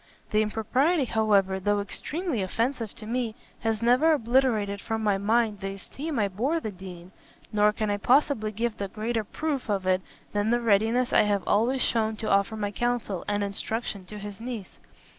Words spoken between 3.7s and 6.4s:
never obliterated from my mind the esteem I